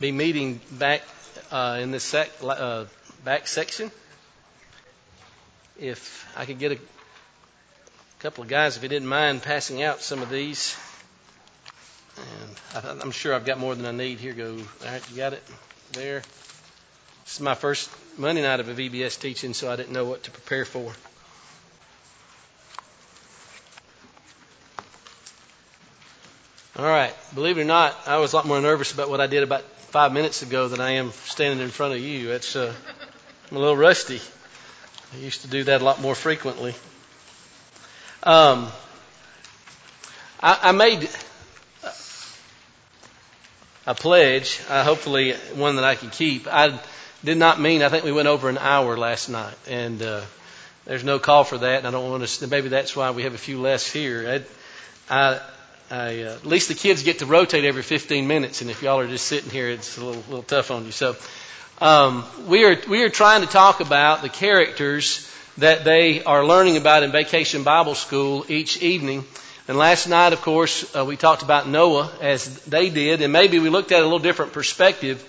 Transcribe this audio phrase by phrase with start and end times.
[0.00, 1.02] be meeting back
[1.52, 2.86] uh, in this sec, uh,
[3.22, 3.90] back section.
[5.78, 6.78] If I could get a
[8.20, 10.76] couple of guys, if you didn't mind passing out some of these.
[12.16, 14.18] And I, I'm sure I've got more than I need.
[14.18, 14.56] Here go.
[14.56, 15.42] All right, you got it
[15.92, 16.22] there.
[17.24, 20.24] This is my first Monday night of a VBS teaching, so I didn't know what
[20.24, 20.92] to prepare for.
[26.78, 27.14] All right.
[27.34, 29.62] Believe it or not, I was a lot more nervous about what I did about
[29.90, 32.30] five minutes ago than I am standing in front of you.
[32.30, 32.72] It's uh,
[33.50, 34.20] I'm a little rusty.
[35.12, 36.74] I used to do that a lot more frequently.
[38.22, 38.68] Um,
[40.40, 41.10] I, I made
[43.84, 46.46] a pledge, uh, hopefully one that I can keep.
[46.46, 46.78] I
[47.24, 47.82] did not mean.
[47.82, 50.20] I think we went over an hour last night, and uh,
[50.84, 51.78] there's no call for that.
[51.78, 52.46] And I don't want to.
[52.46, 54.44] Maybe that's why we have a few less here.
[55.10, 55.40] I, I
[55.90, 59.00] I, uh, at least the kids get to rotate every 15 minutes, and if y'all
[59.00, 60.92] are just sitting here, it's a little, little tough on you.
[60.92, 61.16] So,
[61.80, 66.76] um, we are we are trying to talk about the characters that they are learning
[66.76, 69.24] about in Vacation Bible School each evening.
[69.66, 73.58] And last night, of course, uh, we talked about Noah as they did, and maybe
[73.58, 75.26] we looked at a little different perspective.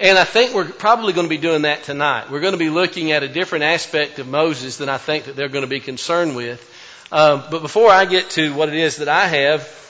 [0.00, 2.30] And I think we're probably going to be doing that tonight.
[2.32, 5.36] We're going to be looking at a different aspect of Moses than I think that
[5.36, 6.68] they're going to be concerned with.
[7.12, 9.83] Uh, but before I get to what it is that I have,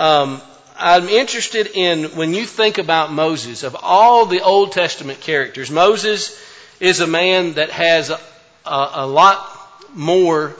[0.00, 0.40] um,
[0.78, 6.40] I'm interested in when you think about Moses, of all the Old Testament characters, Moses
[6.80, 8.18] is a man that has a,
[8.64, 9.46] a, lot
[9.92, 10.56] more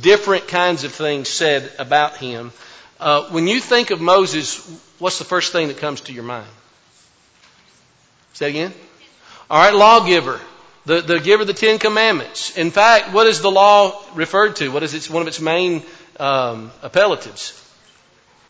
[0.00, 2.52] different kinds of things said about him.
[3.00, 4.58] Uh, when you think of Moses,
[5.00, 6.46] what's the first thing that comes to your mind?
[8.34, 8.72] Say again?
[9.50, 10.40] All right, lawgiver.
[10.86, 12.56] The, the giver of the Ten Commandments.
[12.56, 14.68] In fact, what is the law referred to?
[14.68, 15.82] What is its, one of its main
[16.20, 17.60] um, appellatives?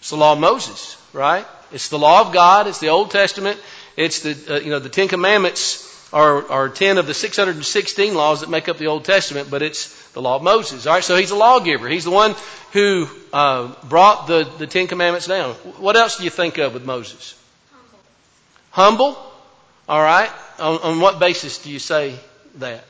[0.05, 1.47] It's the law of Moses, right?
[1.72, 2.66] It's the law of God.
[2.66, 3.58] It's the Old Testament.
[3.97, 5.80] It's the, uh, you know, the Ten Commandments
[6.12, 9.88] are, are 10 of the 616 laws that make up the Old Testament, but it's
[10.12, 10.86] the law of Moses.
[10.86, 11.89] All right, so he's a lawgiver.
[11.89, 12.34] He's the one
[12.74, 15.55] who uh, brought the, the Ten Commandments down.
[15.78, 17.34] What else do you think of with Moses?
[17.73, 19.14] Humble.
[19.14, 19.33] Humble?
[19.89, 20.30] All right.
[20.58, 22.14] On, on what basis do you say
[22.57, 22.84] that?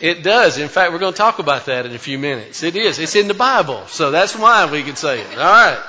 [0.00, 0.58] It does.
[0.58, 2.62] In fact, we're going to talk about that in a few minutes.
[2.62, 2.98] It is.
[2.98, 3.86] It's in the Bible.
[3.86, 5.38] So that's why we can say it.
[5.38, 5.82] All right.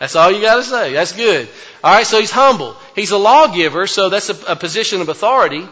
[0.00, 0.92] That's all you got to say.
[0.92, 1.48] That's good.
[1.82, 2.06] All right.
[2.06, 2.76] So he's humble.
[2.94, 3.86] He's a lawgiver.
[3.86, 5.66] So that's a, a position of authority,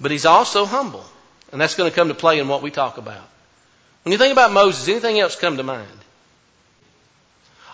[0.00, 1.04] but he's also humble.
[1.52, 3.28] And that's going to come to play in what we talk about.
[4.02, 5.88] When you think about Moses, anything else come to mind?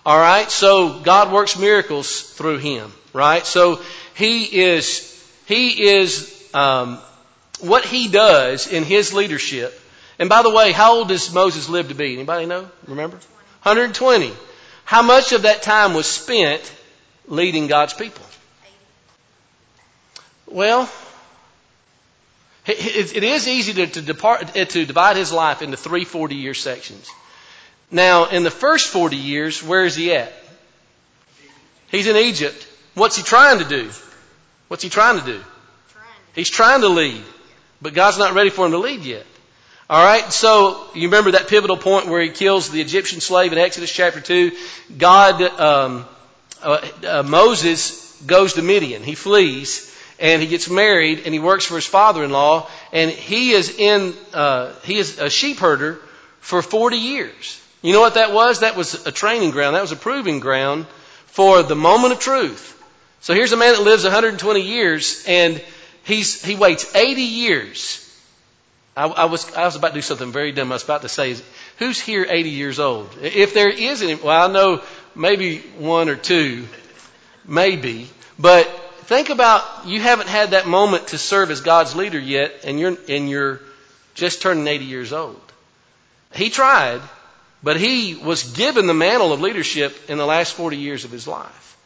[0.04, 0.50] All right.
[0.50, 2.92] So God works miracles through him.
[3.12, 3.46] Right.
[3.46, 3.80] So
[4.14, 5.08] he is,
[5.46, 6.98] he is, um,
[7.62, 9.78] what he does in his leadership.
[10.18, 12.14] And by the way, how old does Moses live to be?
[12.14, 12.68] Anybody know?
[12.86, 13.16] Remember?
[13.62, 14.32] 120.
[14.84, 16.60] How much of that time was spent
[17.26, 18.24] leading God's people?
[20.46, 20.90] Well,
[22.66, 26.54] it is easy to, to, depart, eh, to divide his life into three 40 year
[26.54, 27.10] sections.
[27.90, 30.32] Now, in the first 40 years, where is he at?
[31.90, 32.66] He's in Egypt.
[32.94, 33.90] What's he trying to do?
[34.68, 35.40] What's he trying to do?
[36.34, 37.22] He's trying to lead.
[37.82, 39.26] But God's not ready for him to lead yet.
[39.90, 43.58] All right, so you remember that pivotal point where he kills the Egyptian slave in
[43.58, 44.52] Exodus chapter 2?
[44.96, 46.06] God, um,
[46.62, 49.02] uh, uh, Moses goes to Midian.
[49.02, 53.76] He flees and he gets married and he works for his father-in-law and he is
[53.76, 56.00] in, uh, he is a sheep herder
[56.40, 57.60] for 40 years.
[57.82, 58.60] You know what that was?
[58.60, 59.74] That was a training ground.
[59.74, 60.86] That was a proving ground
[61.26, 62.68] for the moment of truth.
[63.20, 65.62] So here's a man that lives 120 years and
[66.04, 67.98] He's, he waits 80 years.
[68.96, 70.70] I, I, was, I was about to do something very dumb.
[70.72, 71.36] I was about to say,
[71.78, 73.16] who's here 80 years old?
[73.20, 74.82] If there is any, well, I know
[75.14, 76.66] maybe one or two,
[77.46, 78.08] maybe,
[78.38, 78.66] but
[79.04, 82.96] think about you haven't had that moment to serve as God's leader yet, and you're,
[83.08, 83.60] and you're
[84.14, 85.40] just turning 80 years old.
[86.34, 87.00] He tried,
[87.62, 91.26] but he was given the mantle of leadership in the last 40 years of his
[91.26, 91.76] life.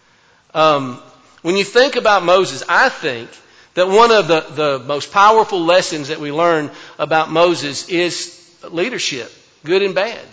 [0.55, 1.01] Um,
[1.43, 3.31] when you think about Moses, I think
[3.77, 8.33] that one of the, the most powerful lessons that we learn about Moses is
[8.71, 9.31] leadership,
[9.65, 10.25] good and bad.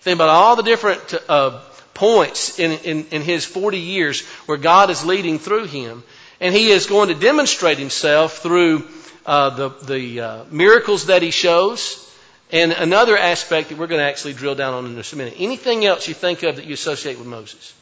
[0.00, 1.60] Think about all the different uh,
[1.92, 6.02] points in, in, in his 40 years where God is leading through him.
[6.40, 8.88] And he is going to demonstrate himself through
[9.26, 12.02] uh, the, the uh, miracles that he shows.
[12.50, 15.34] And another aspect that we're going to actually drill down on in just a minute.
[15.36, 17.74] Anything else you think of that you associate with Moses?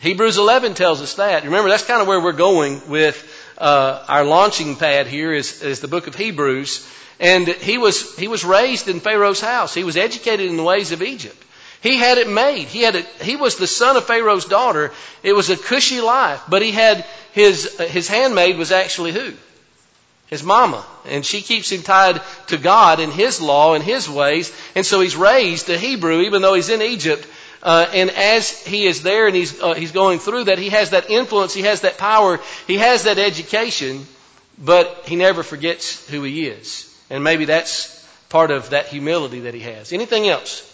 [0.00, 1.44] Hebrews 11 tells us that.
[1.44, 5.80] Remember, that's kind of where we're going with uh, our launching pad here is, is
[5.80, 6.88] the book of Hebrews.
[7.20, 9.74] And he was, he was raised in Pharaoh's house.
[9.74, 11.36] He was educated in the ways of Egypt.
[11.82, 12.68] He had it made.
[12.68, 14.92] He had it, he was the son of Pharaoh's daughter.
[15.22, 19.34] It was a cushy life, but he had his, his handmaid was actually who?
[20.26, 20.84] His mama.
[21.06, 24.54] And she keeps him tied to God and his law and his ways.
[24.74, 27.26] And so he's raised a Hebrew even though he's in Egypt.
[27.62, 30.90] Uh, and as he is there and he's, uh, he's going through that, he has
[30.90, 34.06] that influence, he has that power, he has that education,
[34.58, 36.86] but he never forgets who he is.
[37.10, 37.96] And maybe that's
[38.30, 39.92] part of that humility that he has.
[39.92, 40.66] Anything else?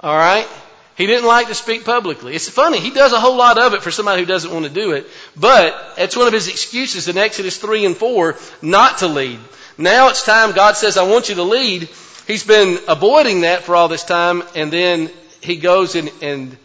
[0.00, 0.48] All right?
[0.96, 2.34] He didn't like to speak publicly.
[2.34, 4.70] It's funny, he does a whole lot of it for somebody who doesn't want to
[4.70, 5.06] do it,
[5.36, 9.38] but it's one of his excuses in Exodus 3 and 4 not to lead.
[9.78, 11.90] Now it's time God says, I want you to lead.
[12.26, 16.56] He's been avoiding that for all this time, and then he goes and, and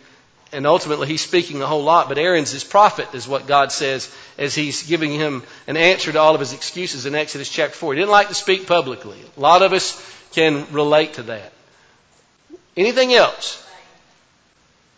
[0.52, 4.14] and ultimately he's speaking a whole lot, but Aaron's his prophet is what God says
[4.38, 7.94] as he's giving him an answer to all of his excuses in Exodus chapter 4.
[7.94, 9.18] He didn't like to speak publicly.
[9.38, 9.96] A lot of us
[10.34, 11.54] can relate to that.
[12.76, 13.66] Anything else?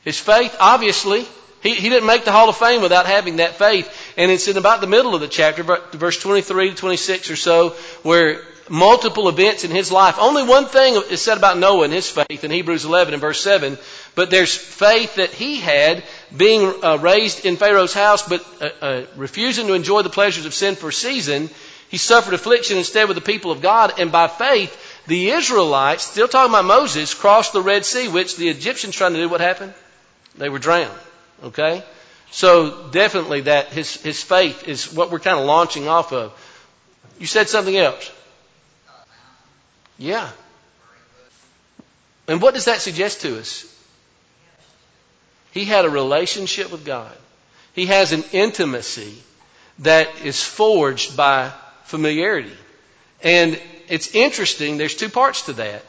[0.03, 1.25] His faith, obviously.
[1.61, 4.13] He, he didn't make the Hall of Fame without having that faith.
[4.17, 7.69] And it's in about the middle of the chapter, verse 23 to 26 or so,
[8.01, 8.41] where
[8.73, 10.15] multiple events in his life.
[10.17, 13.39] Only one thing is said about Noah and his faith in Hebrews 11 and verse
[13.43, 13.77] 7.
[14.15, 16.03] But there's faith that he had
[16.35, 20.55] being uh, raised in Pharaoh's house, but uh, uh, refusing to enjoy the pleasures of
[20.55, 21.51] sin for a season.
[21.89, 24.75] He suffered affliction instead with the people of God, and by faith,
[25.05, 29.19] the Israelites, still talking about Moses, crossed the Red Sea, which the Egyptians trying to
[29.19, 29.29] do.
[29.29, 29.75] What happened?
[30.35, 30.97] They were drowned.
[31.43, 31.83] Okay?
[32.31, 36.33] So definitely that his, his faith is what we're kind of launching off of.
[37.19, 38.11] You said something else.
[39.97, 40.29] Yeah.
[42.27, 43.69] And what does that suggest to us?
[45.51, 47.15] He had a relationship with God.
[47.73, 49.15] He has an intimacy
[49.79, 51.51] that is forged by
[51.85, 52.55] familiarity.
[53.21, 55.83] And it's interesting, there's two parts to that.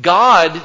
[0.00, 0.60] God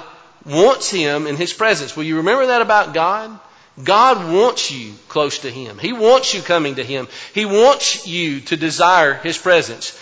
[0.46, 1.96] wants him in his presence.
[1.96, 3.40] Will you remember that about God?
[3.84, 5.78] God wants you close to him.
[5.78, 7.08] He wants you coming to him.
[7.34, 10.00] He wants you to desire his presence.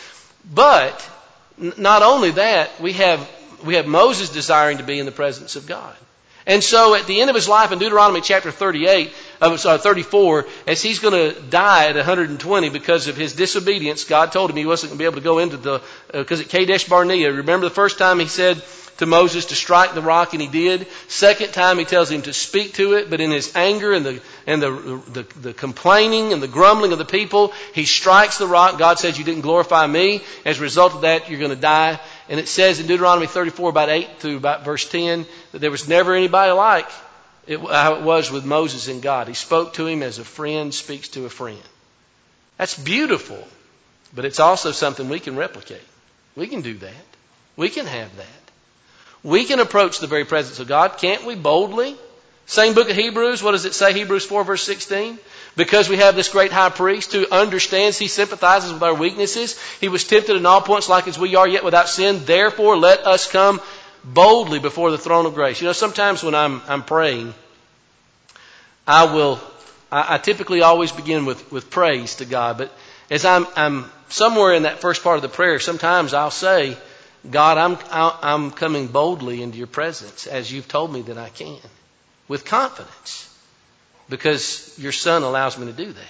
[0.54, 1.10] But
[1.58, 3.30] not only that, we have,
[3.64, 5.96] we have Moses desiring to be in the presence of God.
[6.46, 10.46] And so at the end of his life in Deuteronomy chapter 38, uh, sorry, 34,
[10.68, 14.66] as he's going to die at 120 because of his disobedience, God told him he
[14.66, 17.66] wasn't going to be able to go into the, because uh, at Kadesh Barnea, remember
[17.66, 18.62] the first time he said,
[18.98, 20.88] to Moses to strike the rock, and he did.
[21.08, 24.22] Second time, he tells him to speak to it, but in his anger and the
[24.46, 24.72] and the,
[25.12, 28.78] the, the complaining and the grumbling of the people, he strikes the rock.
[28.78, 32.00] God says, "You didn't glorify me." As a result of that, you're going to die.
[32.30, 35.88] And it says in Deuteronomy 34, about 8 through about verse 10, that there was
[35.88, 36.88] never anybody like
[37.48, 39.28] it, how it was with Moses and God.
[39.28, 41.62] He spoke to him as a friend speaks to a friend.
[42.58, 43.46] That's beautiful,
[44.14, 45.82] but it's also something we can replicate.
[46.36, 47.06] We can do that.
[47.56, 48.43] We can have that.
[49.24, 51.96] We can approach the very presence of God, can't we, boldly?
[52.46, 53.94] Same book of Hebrews, what does it say?
[53.94, 55.18] Hebrews 4 verse 16.
[55.56, 59.58] Because we have this great high priest who understands, he sympathizes with our weaknesses.
[59.80, 62.26] He was tempted in all points like as we are, yet without sin.
[62.26, 63.62] Therefore, let us come
[64.04, 65.62] boldly before the throne of grace.
[65.62, 67.34] You know, sometimes when I'm, I'm praying,
[68.86, 69.40] I will,
[69.92, 72.72] I, I typically always begin with, with praise to God, but
[73.10, 76.76] as I'm, I'm somewhere in that first part of the prayer, sometimes I'll say,
[77.30, 81.60] God, I'm, I'm coming boldly into your presence as you've told me that I can
[82.28, 83.30] with confidence
[84.10, 86.04] because your son allows me to do that.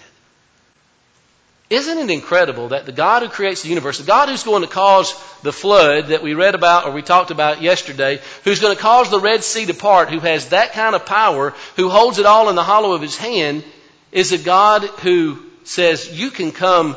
[1.69, 4.67] Isn't it incredible that the God who creates the universe, the God who's going to
[4.67, 8.81] cause the flood that we read about or we talked about yesterday, who's going to
[8.81, 12.25] cause the Red Sea to part, who has that kind of power, who holds it
[12.25, 13.63] all in the hollow of his hand,
[14.11, 16.95] is a God who says you can come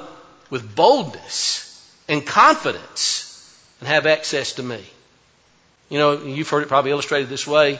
[0.50, 1.62] with boldness
[2.08, 3.25] and confidence
[3.80, 4.82] and have access to me.
[5.88, 7.78] You know, you've heard it probably illustrated this way.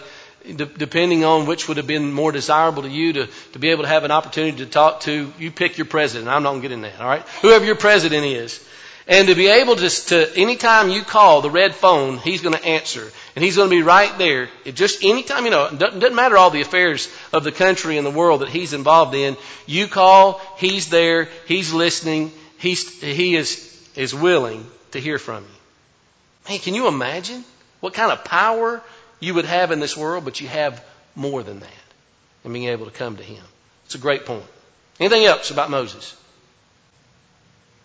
[0.57, 3.88] depending on which would have been more desirable to you to, to be able to
[3.88, 6.29] have an opportunity to talk to, you pick your president.
[6.29, 7.23] I'm not going to get in that, all right?
[7.43, 8.65] Whoever your president is.
[9.09, 12.65] And to be able to, to anytime you call the red phone, he's going to
[12.65, 13.09] answer.
[13.37, 14.49] And he's going to be right there.
[14.65, 17.99] It just anytime, you know, it doesn't, doesn't matter all the affairs of the country
[17.99, 19.37] and the world that he's involved in.
[19.65, 25.55] You call, he's there, he's listening, he's, he is, is willing to hear from you.
[26.49, 27.45] Man, can you imagine
[27.81, 28.83] what kind of power
[29.21, 30.85] you would have in this world, but you have
[31.15, 31.71] more than that
[32.45, 33.43] in being able to come to Him?
[33.87, 34.45] It's a great point.
[34.99, 36.17] Anything else about Moses?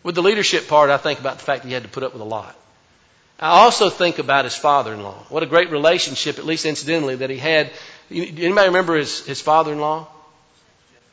[0.03, 2.13] With the leadership part, I think about the fact that he had to put up
[2.13, 2.55] with a lot.
[3.39, 5.25] I also think about his father-in-law.
[5.29, 7.71] What a great relationship, at least incidentally, that he had.
[8.09, 10.07] Anybody remember his, his father-in-law?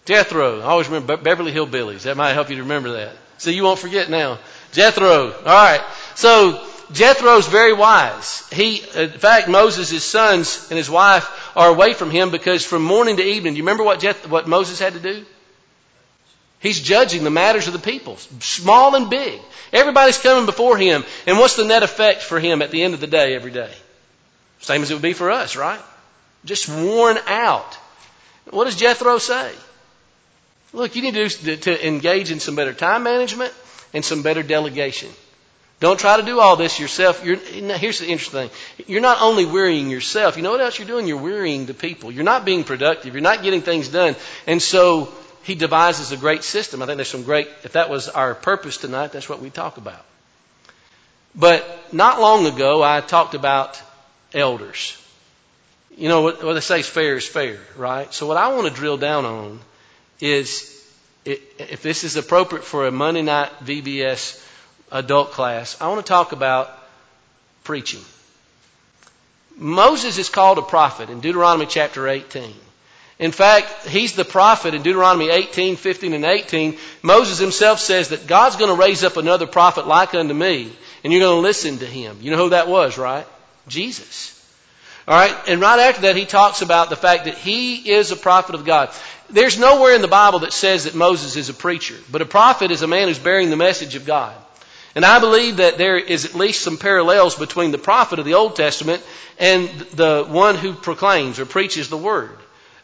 [0.05, 0.61] Jethro.
[0.61, 2.02] I always remember Beverly Hillbillies.
[2.02, 3.12] That might help you to remember that.
[3.38, 4.38] So you won't forget now.
[4.73, 5.33] Jethro.
[5.33, 5.83] All right.
[6.14, 8.49] So Jethro's very wise.
[8.50, 12.83] He, in fact, Moses, his sons and his wife are away from him because from
[12.83, 15.25] morning to evening, do you remember what, Jeth, what Moses had to do?
[16.61, 19.40] He's judging the matters of the people, small and big.
[19.73, 21.04] Everybody's coming before him.
[21.26, 23.73] And what's the net effect for him at the end of the day every day?
[24.61, 25.80] Same as it would be for us, right?
[26.45, 27.75] Just worn out.
[28.50, 29.52] What does Jethro say?
[30.73, 33.52] Look, you need to, to engage in some better time management
[33.95, 35.11] and some better delegation.
[35.80, 37.25] Don't try to do all this yourself.
[37.25, 38.85] You're, here's the interesting thing.
[38.88, 40.37] You're not only wearying yourself.
[40.37, 41.06] You know what else you're doing?
[41.06, 42.11] You're wearying the people.
[42.11, 43.14] You're not being productive.
[43.14, 44.16] You're not getting things done.
[44.47, 45.12] And so
[45.44, 46.82] he devises a great system.
[46.82, 49.76] I think there's some great, if that was our purpose tonight, that's what we talk
[49.76, 50.04] about.
[51.37, 53.80] But not long ago, I talked about
[54.35, 55.00] elders.
[55.97, 58.12] You know, what, they say is fair is fair, right?
[58.12, 59.61] So what I want to drill down on
[60.20, 60.75] is
[61.25, 64.44] if this is appropriate for a Monday night VBS
[64.90, 66.71] adult class, I want to talk about
[67.64, 68.00] preaching.
[69.57, 72.54] Moses is called a prophet in Deuteronomy chapter 18.
[73.18, 76.78] In fact, he's the prophet in Deuteronomy 18, 15, and 18.
[77.02, 80.71] Moses himself says that God's going to raise up another prophet like unto me,
[81.02, 82.18] and you're going to listen to him.
[82.21, 83.26] You know who that was, right?
[83.66, 84.35] Jesus.
[85.09, 88.16] All right, and right after that, he talks about the fact that he is a
[88.16, 88.90] prophet of God.
[89.30, 92.71] There's nowhere in the Bible that says that Moses is a preacher, but a prophet
[92.71, 94.35] is a man who's bearing the message of God.
[94.95, 98.35] And I believe that there is at least some parallels between the prophet of the
[98.35, 99.02] Old Testament
[99.38, 102.37] and the one who proclaims or preaches the word.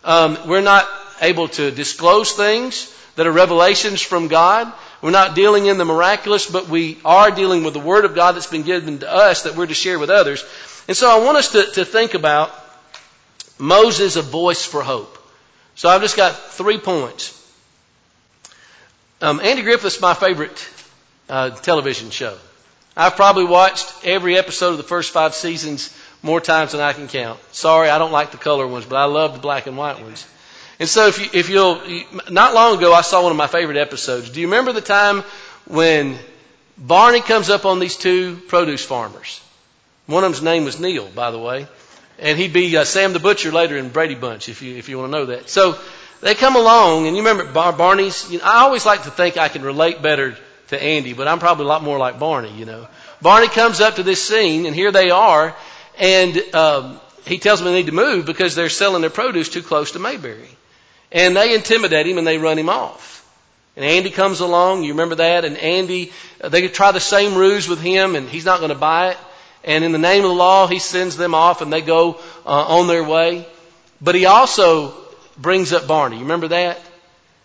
[0.05, 0.89] Um, we're not
[1.21, 4.73] able to disclose things that are revelations from God.
[5.01, 8.33] We're not dealing in the miraculous, but we are dealing with the Word of God
[8.33, 10.45] that's been given to us that we're to share with others.
[10.89, 12.53] And so I want us to, to think about
[13.59, 15.19] Moses, a voice for hope.
[15.75, 17.41] So I've just got three points.
[19.21, 20.57] Um, Andy Griffith's my favorite
[21.29, 22.37] uh, television show.
[22.97, 27.09] I've probably watched every episode of the first five seasons more times than I can
[27.09, 27.41] count.
[27.53, 30.27] Sorry, I don't like the color ones, but I love the black and white ones.
[30.79, 31.81] And so if you, if you'll,
[32.31, 34.31] not long ago I saw one of my favorite episodes.
[34.31, 35.23] Do you remember the time
[35.67, 36.19] when
[36.79, 39.41] Barney comes up on these two produce farmers?
[40.07, 41.67] One of them's name was Neil, by the way.
[42.19, 44.99] And he'd be uh, Sam the Butcher later in Brady Bunch, if you, if you
[44.99, 45.51] want to know that.
[45.51, 45.79] So
[46.21, 49.37] they come along, and you remember Bar- Barney's, you know, I always like to think
[49.37, 50.37] I can relate better
[50.69, 52.87] to Andy, but I'm probably a lot more like Barney, you know.
[53.21, 55.57] Barney comes up to this scene, and here they are,
[55.99, 59.63] and um, he tells them they need to move because they're selling their produce too
[59.63, 60.49] close to Mayberry.
[61.11, 63.13] And they intimidate him and they run him off.
[63.77, 65.45] And Andy comes along, you remember that?
[65.45, 68.79] And Andy, uh, they try the same ruse with him and he's not going to
[68.79, 69.19] buy it.
[69.65, 72.79] And in the name of the law, he sends them off and they go uh,
[72.79, 73.47] on their way.
[74.01, 74.95] But he also
[75.39, 76.17] brings up Barney.
[76.17, 76.81] You remember that?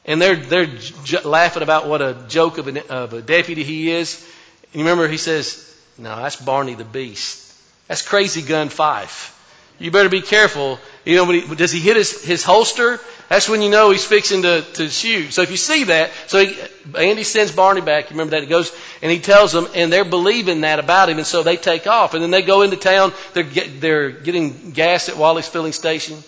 [0.06, 3.92] And they're, they're j- laughing about what a joke of a, of a deputy he
[3.92, 4.26] is.
[4.72, 5.66] And you remember he says,
[5.98, 7.46] no, that's Barney the Beast.
[7.88, 9.36] That's crazy gun Fife.
[9.80, 10.78] You better be careful.
[11.06, 13.00] You know, he, does he hit his, his holster?
[13.30, 15.32] That's when you know he's fixing to, to shoot.
[15.32, 16.60] So if you see that, so he,
[16.98, 18.10] Andy sends Barney back.
[18.10, 18.44] You remember that?
[18.44, 21.56] He goes and he tells them, and they're believing that about him, and so they
[21.56, 22.14] take off.
[22.14, 23.14] And then they go into town.
[23.34, 26.22] They're, get, they're getting gas at Wally's filling station.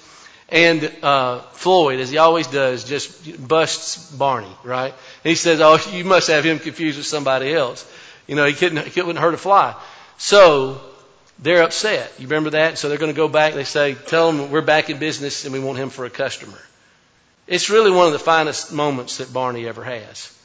[0.51, 4.93] And uh, Floyd, as he always does, just busts Barney, right?
[5.23, 7.89] And he says, "Oh, you must have him confused with somebody else.
[8.27, 9.75] You know, he couldn't, he couldn't hurt a fly."
[10.17, 10.81] So
[11.39, 12.13] they're upset.
[12.19, 12.77] You remember that?
[12.77, 13.55] So they're going to go back.
[13.55, 16.59] They say, tell him we're back in business and we want him for a customer.
[17.47, 20.37] It's really one of the finest moments that Barney ever has.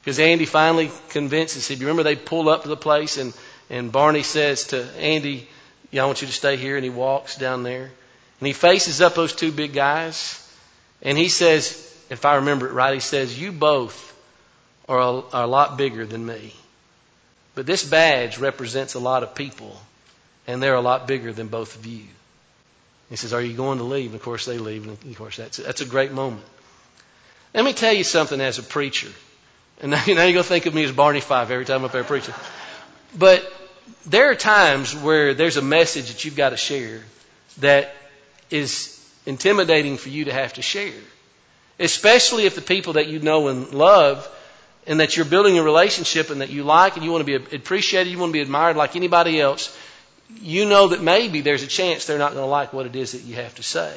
[0.00, 1.78] Because Andy finally convinces him.
[1.78, 3.32] You remember they pull up to the place and,
[3.68, 5.48] and Barney says to Andy,
[5.92, 6.74] yeah, I want you to stay here.
[6.74, 7.92] And he walks down there
[8.40, 10.36] and he faces up those two big guys
[11.02, 14.06] and he says, if I remember it right, he says, you both
[14.88, 16.54] are a, are a lot bigger than me.
[17.54, 19.78] But this badge represents a lot of people
[20.46, 22.04] and they're a lot bigger than both of you.
[23.10, 24.06] He says, Are you going to leave?
[24.06, 24.86] And of course, they leave.
[24.86, 26.44] And of course, that's, that's a great moment.
[27.52, 29.08] Let me tell you something as a preacher.
[29.80, 31.84] And now, now you're going to think of me as Barney Fife every time I'm
[31.86, 32.34] up there preaching.
[33.18, 33.44] But
[34.06, 37.02] there are times where there's a message that you've got to share
[37.58, 37.94] that
[38.50, 40.92] is intimidating for you to have to share.
[41.78, 44.28] Especially if the people that you know and love
[44.86, 47.56] and that you're building a relationship and that you like and you want to be
[47.56, 49.76] appreciated, you want to be admired like anybody else,
[50.40, 53.12] you know that maybe there's a chance they're not going to like what it is
[53.12, 53.94] that you have to say.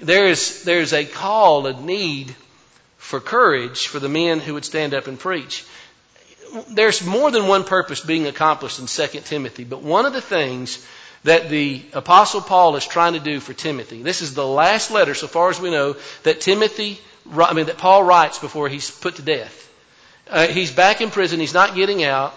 [0.00, 2.34] There is, there's a call, a need
[2.96, 5.64] for courage for the men who would stand up and preach.
[6.70, 10.84] There's more than one purpose being accomplished in 2 Timothy, but one of the things
[11.24, 15.14] that the apostle Paul is trying to do for Timothy, this is the last letter,
[15.14, 16.98] so far as we know, that Timothy,
[17.34, 19.62] I mean, that Paul writes before he's put to death.
[20.28, 21.40] Uh, he's back in prison.
[21.40, 22.34] He's not getting out.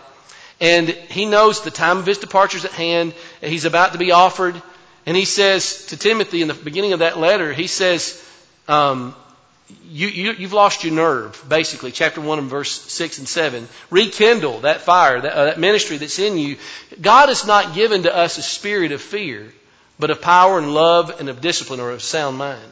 [0.60, 3.14] And he knows the time of his departure is at hand.
[3.42, 4.62] And he's about to be offered.
[5.06, 8.22] And he says to Timothy in the beginning of that letter, he says,
[8.68, 9.16] um,
[9.90, 13.68] you, you, you've lost your nerve, basically, chapter 1 and verse 6 and 7.
[13.90, 16.58] Rekindle that fire, that, uh, that ministry that's in you.
[17.02, 19.52] God has not given to us a spirit of fear,
[19.98, 22.72] but of power and love and of discipline or of sound mind.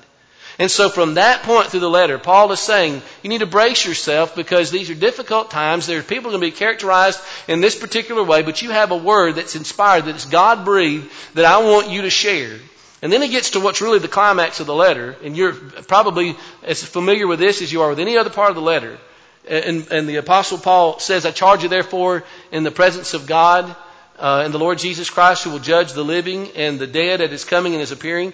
[0.59, 3.85] And so from that point through the letter, Paul is saying you need to brace
[3.85, 5.87] yourself because these are difficult times.
[5.87, 8.97] There are people going to be characterized in this particular way, but you have a
[8.97, 12.59] word that's inspired, that's God breathed, that I want you to share.
[13.03, 16.37] And then he gets to what's really the climax of the letter, and you're probably
[16.63, 18.97] as familiar with this as you are with any other part of the letter.
[19.45, 23.75] And, and the apostle Paul says, I charge you therefore in the presence of God
[24.17, 27.29] uh, and the Lord Jesus Christ who will judge the living and the dead at
[27.29, 28.31] his coming and his appearing.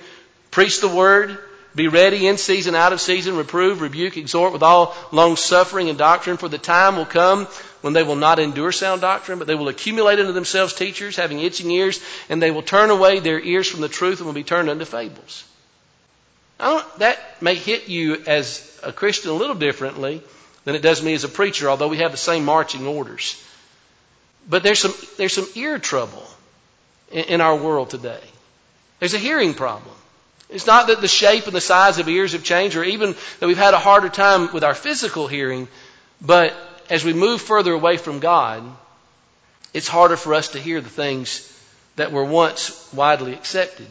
[0.52, 1.40] Preach the word.
[1.74, 5.98] Be ready in season, out of season, reprove, rebuke, exhort with all long suffering and
[5.98, 7.48] doctrine, for the time will come
[7.82, 11.40] when they will not endure sound doctrine, but they will accumulate unto themselves teachers having
[11.40, 14.44] itching ears, and they will turn away their ears from the truth and will be
[14.44, 15.44] turned unto fables.
[16.60, 20.22] that may hit you as a Christian a little differently
[20.66, 23.42] than it does me as a preacher, although we have the same marching orders.
[24.50, 26.26] But there's some, there's some ear trouble
[27.12, 28.22] in, in our world today.
[29.00, 29.96] There's a hearing problem.
[30.50, 33.48] It's not that the shape and the size of ears have changed or even that
[33.48, 35.68] we've had a harder time with our physical hearing,
[36.22, 36.54] but
[36.90, 38.64] as we move further away from God,
[39.74, 41.46] it's harder for us to hear the things
[41.96, 43.88] that were once widely accepted.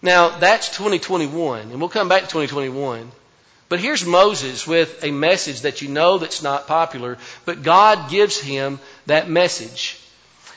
[0.00, 3.10] Now, that's 2021, and we'll come back to 2021.
[3.68, 8.38] But here's Moses with a message that you know that's not popular, but God gives
[8.38, 9.98] him that message.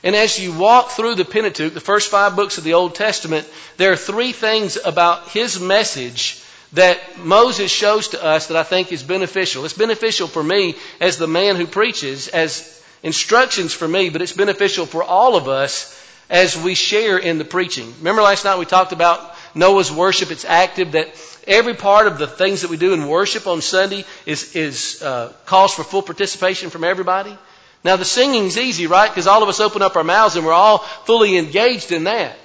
[0.04, 3.48] And as you walk through the Pentateuch, the first five books of the Old Testament,
[3.78, 6.44] there are three things about his message
[6.76, 9.66] that Moses shows to us that I think is beneficial.
[9.66, 14.34] It's beneficial for me as the man who preaches, as instructions for me, but it's
[14.34, 15.92] beneficial for all of us
[16.30, 17.94] as we share in the preaching.
[18.00, 20.32] Remember last night we talked about Noah's worship.
[20.32, 21.16] It's active that
[21.48, 25.32] every part of the things that we do in worship on Sunday is, is uh,
[25.46, 27.38] calls for full participation from everybody.
[27.84, 29.10] Now the singing's easy, right?
[29.10, 32.38] Because all of us open up our mouths and we're all fully engaged in that.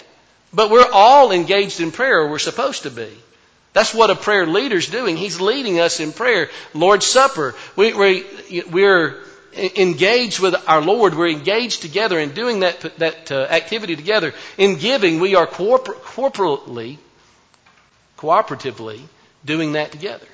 [0.53, 3.11] But we're all engaged in prayer, we're supposed to be.
[3.73, 5.17] That's what a prayer leader's doing.
[5.17, 6.51] He's leading us in prayer.
[6.75, 7.55] Lord's Supper.
[7.77, 9.23] We, we, we're
[9.55, 11.15] engaged with our Lord.
[11.15, 14.35] We're engaged together in doing that, that uh, activity together.
[14.59, 16.99] In giving, we are corpor- corporately,
[18.19, 19.01] cooperatively
[19.45, 20.27] doing that together.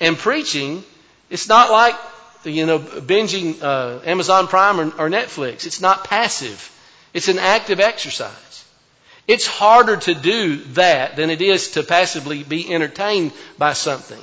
[0.00, 0.82] And preaching,
[1.30, 1.94] it's not like,
[2.44, 5.64] you know, binging uh, Amazon Prime or, or Netflix.
[5.64, 6.70] It's not passive.
[7.12, 8.63] It's an active exercise.
[9.26, 14.22] It's harder to do that than it is to passively be entertained by something.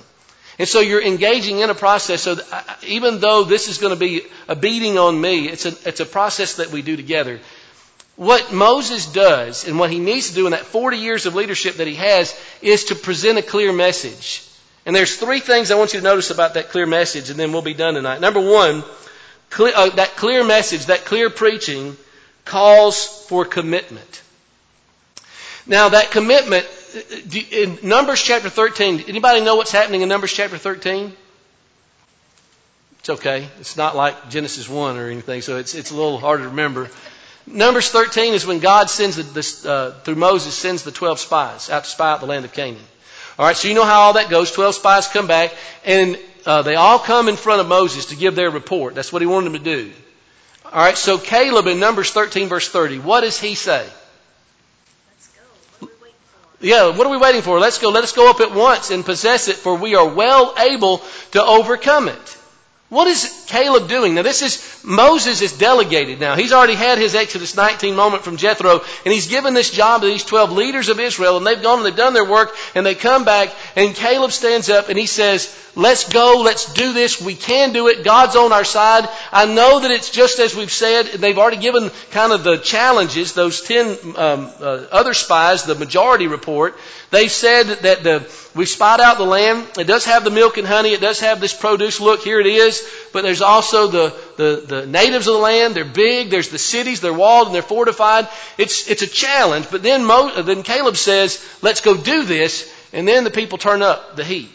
[0.60, 2.22] And so you're engaging in a process.
[2.22, 2.38] So
[2.86, 6.06] even though this is going to be a beating on me, it's a, it's a
[6.06, 7.40] process that we do together.
[8.16, 11.78] What Moses does and what he needs to do in that 40 years of leadership
[11.78, 14.48] that he has is to present a clear message.
[14.86, 17.52] And there's three things I want you to notice about that clear message, and then
[17.54, 18.22] we'll be done tonight.
[18.22, 18.84] Number one,
[19.50, 21.98] clear, uh, that clear message, that clear preaching
[22.46, 24.22] calls for commitment.
[25.68, 26.66] Now that commitment,
[27.52, 31.14] in Numbers chapter 13, anybody know what's happening in Numbers chapter 13?
[33.00, 33.48] It's okay.
[33.60, 36.90] It's not like Genesis 1 or anything, so it's, it's a little harder to remember.
[37.48, 41.84] Numbers 13 is when God sends the, uh, through Moses, sends the 12 spies out
[41.86, 42.82] to spy out the land of Canaan.
[43.40, 44.52] All right, so you know how all that goes.
[44.52, 48.36] 12 spies come back, and uh, they all come in front of Moses to give
[48.36, 48.94] their report.
[48.94, 49.92] That's what he wanted them to do.
[50.66, 53.88] All right, so Caleb in Numbers 13, verse 30, what does he say?
[56.62, 57.60] Yeah, what are we waiting for?
[57.60, 57.90] Let's go.
[57.90, 61.44] Let us go up at once and possess it, for we are well able to
[61.44, 62.38] overcome it.
[62.92, 64.16] What is Caleb doing?
[64.16, 66.36] Now this is, Moses is delegated now.
[66.36, 70.08] He's already had his Exodus 19 moment from Jethro, and he's given this job to
[70.08, 72.94] these 12 leaders of Israel, and they've gone and they've done their work, and they
[72.94, 77.36] come back, and Caleb stands up and he says, let's go, let's do this, we
[77.36, 79.08] can do it, God's on our side.
[79.32, 83.34] I know that it's just as we've said, they've already given kind of the challenges,
[83.34, 86.76] those 10 um, uh, other spies, the majority report,
[87.12, 89.68] they said that the, we spied out the land.
[89.78, 90.94] It does have the milk and honey.
[90.94, 92.00] It does have this produce.
[92.00, 92.90] Look, here it is.
[93.12, 95.76] But there's also the, the, the natives of the land.
[95.76, 96.30] They're big.
[96.30, 97.02] There's the cities.
[97.02, 98.30] They're walled and they're fortified.
[98.58, 99.70] It's, it's a challenge.
[99.70, 102.74] But then, Mo, then Caleb says, let's go do this.
[102.94, 104.50] And then the people turn up the heat.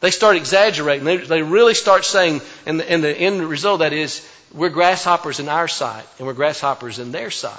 [0.00, 1.04] They start exaggerating.
[1.04, 5.40] They, they really start saying, and the, and the end result that is, we're grasshoppers
[5.40, 7.56] in our sight and we're grasshoppers in their sight.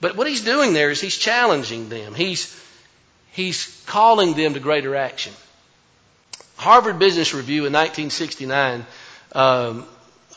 [0.00, 2.14] But what he's doing there is he's challenging them.
[2.14, 2.54] He's,
[3.36, 5.34] He's calling them to greater action.
[6.56, 8.86] Harvard Business Review in 1969
[9.32, 9.84] um,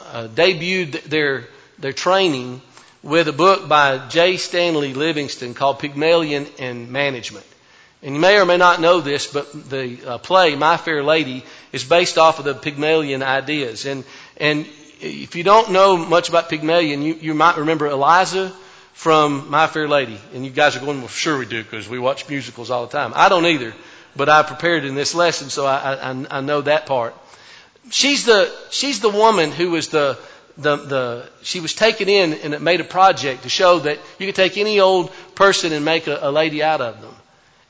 [0.02, 2.62] uh, debuted their their training
[3.02, 4.36] with a book by J.
[4.36, 7.46] Stanley Livingston called Pygmalion in Management.
[8.02, 11.44] And you may or may not know this, but the uh, play My Fair Lady
[11.74, 13.86] is based off of the Pygmalion ideas.
[13.86, 14.06] And
[14.38, 14.66] and
[15.02, 18.54] if you don't know much about Pygmalion, you, you might remember Eliza
[18.94, 20.20] from My Fair Lady.
[20.34, 22.92] And you guys are going, well, sure we do, because we watch musicals all the
[22.92, 23.14] time.
[23.16, 23.74] I don't either,
[24.16, 27.16] but I prepared in this lesson, so I, I, I know that part.
[27.92, 30.18] She's the, she's the woman who was the,
[30.58, 34.26] the, the, she was taken in and it made a project to show that you
[34.26, 37.09] could take any old person and make a, a lady out of them.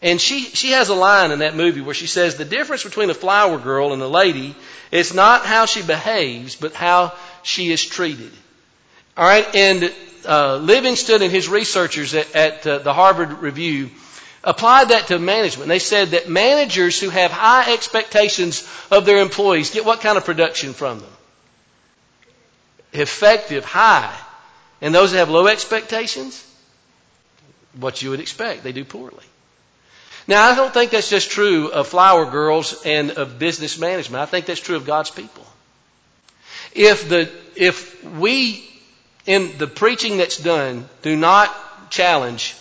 [0.01, 3.09] And she, she has a line in that movie where she says the difference between
[3.09, 4.55] a flower girl and a lady
[4.91, 8.31] is not how she behaves, but how she is treated.
[9.17, 9.93] All right, and
[10.25, 13.89] uh, Livingston and his researchers at, at uh, the Harvard Review
[14.43, 15.67] applied that to management.
[15.67, 20.23] They said that managers who have high expectations of their employees get what kind of
[20.23, 21.11] production from them?
[22.93, 24.15] Effective, high.
[24.81, 26.45] And those that have low expectations,
[27.77, 29.25] what you would expect, they do poorly.
[30.29, 34.21] Now, I don't think that's just true of flower girls and of business management.
[34.21, 35.43] I think that's true of God's people.
[36.71, 38.63] If the, if we
[39.25, 41.49] in the preaching that's done do not
[41.89, 42.55] challenge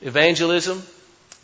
[0.00, 0.82] evangelism,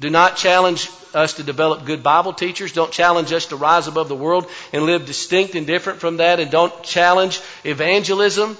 [0.01, 4.09] do not challenge us to develop good Bible teachers, don't challenge us to rise above
[4.09, 8.59] the world and live distinct and different from that, and don't challenge evangelism,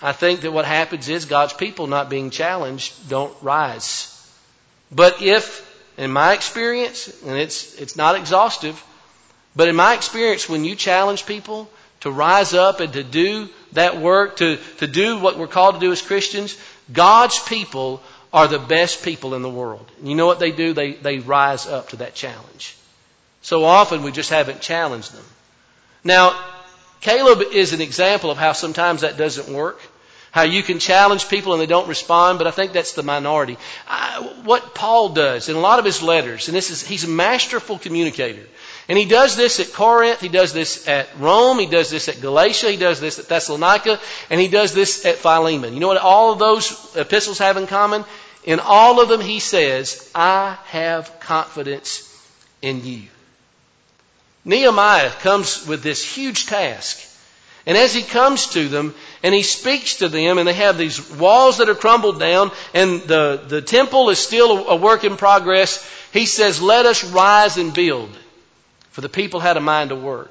[0.00, 4.12] I think that what happens is God's people not being challenged don't rise.
[4.92, 8.82] But if, in my experience, and it's, it's not exhaustive,
[9.54, 14.00] but in my experience, when you challenge people to rise up and to do that
[14.00, 16.56] work, to, to do what we're called to do as Christians,
[16.92, 19.90] God's people are the best people in the world.
[19.98, 20.74] And you know what they do?
[20.74, 22.76] They, they rise up to that challenge.
[23.40, 25.24] So often we just haven't challenged them.
[26.04, 26.38] Now,
[27.00, 29.80] Caleb is an example of how sometimes that doesn't work.
[30.36, 33.56] How you can challenge people and they don't respond, but I think that's the minority.
[33.88, 37.08] I, what Paul does in a lot of his letters, and this is, he's a
[37.08, 38.46] masterful communicator.
[38.86, 42.20] And he does this at Corinth, he does this at Rome, he does this at
[42.20, 45.72] Galatia, he does this at Thessalonica, and he does this at Philemon.
[45.72, 48.04] You know what all of those epistles have in common?
[48.44, 52.14] In all of them, he says, I have confidence
[52.60, 53.04] in you.
[54.44, 57.15] Nehemiah comes with this huge task.
[57.66, 61.10] And as he comes to them and he speaks to them and they have these
[61.12, 65.84] walls that are crumbled down and the, the temple is still a work in progress,
[66.12, 68.16] he says, let us rise and build
[68.96, 70.30] for the people had a mind to work.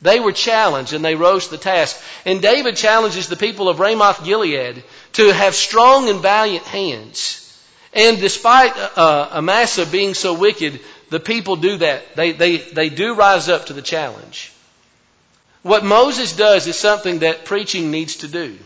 [0.00, 2.02] They were challenged and they rose to the task.
[2.24, 4.82] And David challenges the people of Ramoth Gilead
[5.12, 7.38] to have strong and valiant hands.
[7.92, 10.80] And despite uh, Amasa being so wicked,
[11.10, 12.16] the people do that.
[12.16, 14.52] They, they, they do rise up to the challenge.
[15.62, 18.58] What Moses does is something that preaching needs to do.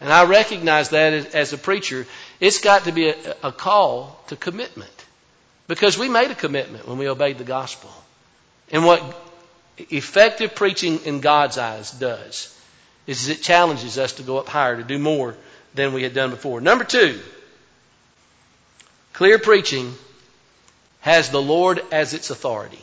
[0.00, 2.06] And I recognize that as, a preacher.
[2.40, 4.90] It's got to be a, a call to commitment.
[5.66, 7.90] Because we made a commitment when we obeyed the gospel.
[8.70, 9.02] And what
[9.90, 12.54] effective preaching in God's eyes does
[13.06, 15.34] is it challenges us to go up higher, to do more
[15.74, 16.60] than we had done before.
[16.60, 17.18] Number two,
[19.12, 19.94] clear preaching
[21.00, 22.82] has the Lord as its authority.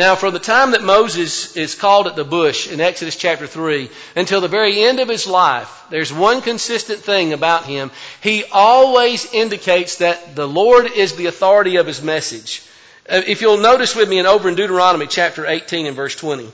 [0.00, 3.90] Now, from the time that Moses is called at the bush in Exodus chapter 3
[4.16, 7.90] until the very end of his life, there's one consistent thing about him.
[8.22, 12.62] He always indicates that the Lord is the authority of his message.
[13.10, 16.50] Uh, if you'll notice with me in over in Deuteronomy chapter 18 and verse 20.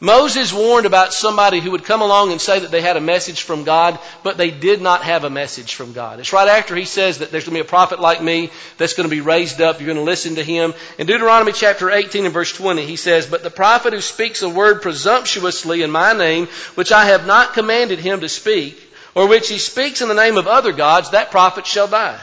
[0.00, 3.42] Moses warned about somebody who would come along and say that they had a message
[3.42, 6.20] from God, but they did not have a message from God.
[6.20, 8.92] It's right after he says that there's going to be a prophet like me that's
[8.92, 9.80] going to be raised up.
[9.80, 10.74] You're going to listen to him.
[10.98, 14.50] In Deuteronomy chapter 18 and verse 20, he says, But the prophet who speaks a
[14.50, 18.78] word presumptuously in my name, which I have not commanded him to speak,
[19.14, 22.20] or which he speaks in the name of other gods, that prophet shall die.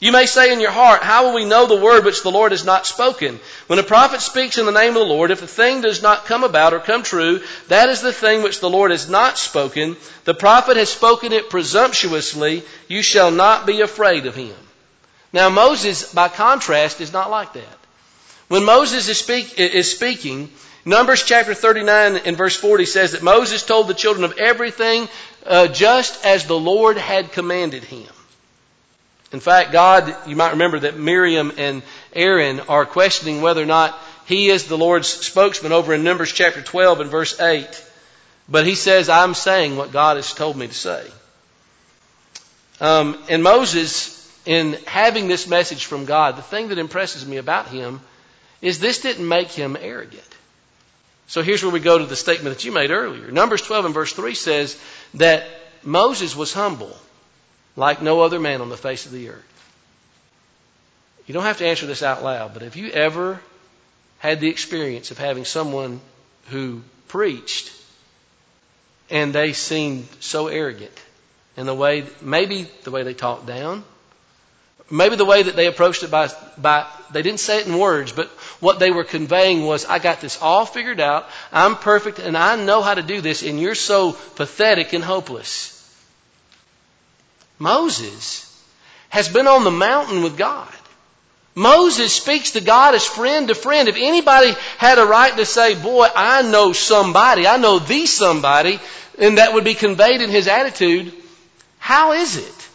[0.00, 2.52] You may say in your heart, How will we know the word which the Lord
[2.52, 3.40] has not spoken?
[3.66, 6.26] When a prophet speaks in the name of the Lord, if the thing does not
[6.26, 9.96] come about or come true, that is the thing which the Lord has not spoken.
[10.24, 12.62] The prophet has spoken it presumptuously.
[12.86, 14.54] You shall not be afraid of him.
[15.32, 17.78] Now, Moses, by contrast, is not like that.
[18.46, 20.50] When Moses is, speak, is speaking,
[20.84, 25.08] Numbers chapter 39 and verse 40 says that Moses told the children of everything
[25.44, 28.08] uh, just as the Lord had commanded him.
[29.32, 31.82] In fact, God, you might remember that Miriam and
[32.14, 36.62] Aaron are questioning whether or not he is the Lord's spokesman over in Numbers chapter
[36.62, 37.66] 12 and verse 8.
[38.48, 41.06] But he says, I'm saying what God has told me to say.
[42.80, 44.14] Um, and Moses,
[44.46, 48.00] in having this message from God, the thing that impresses me about him
[48.62, 50.22] is this didn't make him arrogant.
[51.26, 53.30] So here's where we go to the statement that you made earlier.
[53.30, 54.80] Numbers 12 and verse 3 says
[55.14, 55.46] that
[55.82, 56.96] Moses was humble
[57.78, 59.44] like no other man on the face of the earth.
[61.28, 63.40] You don't have to answer this out loud, but have you ever
[64.18, 66.00] had the experience of having someone
[66.48, 67.72] who preached
[69.10, 70.92] and they seemed so arrogant
[71.56, 73.84] in the way, maybe the way they talked down,
[74.90, 78.10] maybe the way that they approached it by, by, they didn't say it in words,
[78.10, 78.26] but
[78.58, 82.56] what they were conveying was, I got this all figured out, I'm perfect, and I
[82.56, 85.77] know how to do this, and you're so pathetic and hopeless.
[87.58, 88.44] Moses
[89.08, 90.72] has been on the mountain with God.
[91.54, 93.88] Moses speaks to God as friend to friend.
[93.88, 98.78] If anybody had a right to say, boy, I know somebody, I know the somebody,
[99.18, 101.12] and that would be conveyed in his attitude,
[101.78, 102.68] how is it?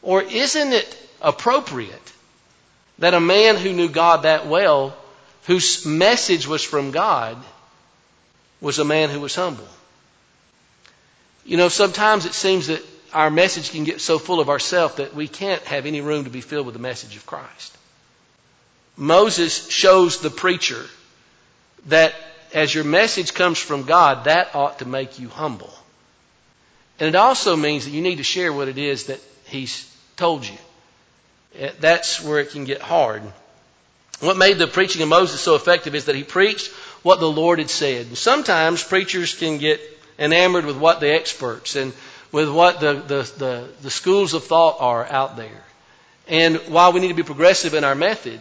[0.00, 2.12] Or isn't it appropriate
[2.98, 4.96] that a man who knew God that well,
[5.46, 7.36] whose message was from God,
[8.62, 9.68] was a man who was humble?
[11.44, 12.82] You know, sometimes it seems that
[13.14, 16.30] our message can get so full of ourselves that we can't have any room to
[16.30, 17.76] be filled with the message of Christ.
[18.96, 20.84] Moses shows the preacher
[21.86, 22.14] that
[22.52, 25.72] as your message comes from God, that ought to make you humble.
[27.00, 30.46] And it also means that you need to share what it is that He's told
[30.46, 30.56] you.
[31.58, 33.22] Eh, that's where it can get hard.
[34.20, 36.70] What made the preaching of Moses so effective is that he preached
[37.02, 38.16] what the Lord had said.
[38.16, 39.80] sometimes preachers can get
[40.18, 41.92] enamored with what the experts and
[42.34, 45.62] with what the, the, the, the schools of thought are out there.
[46.26, 48.40] And while we need to be progressive in our method,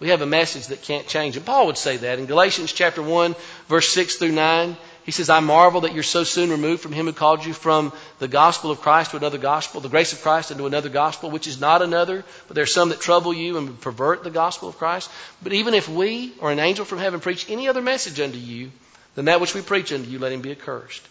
[0.00, 1.36] we have a message that can't change.
[1.36, 3.34] And Paul would say that in Galatians chapter 1,
[3.68, 4.74] verse 6 through 9.
[5.04, 7.92] He says, I marvel that you're so soon removed from him who called you from
[8.20, 11.46] the gospel of Christ to another gospel, the grace of Christ into another gospel, which
[11.46, 14.78] is not another, but there are some that trouble you and pervert the gospel of
[14.78, 15.10] Christ.
[15.42, 18.72] But even if we or an angel from heaven preach any other message unto you
[19.14, 21.06] than that which we preach unto you, let him be accursed.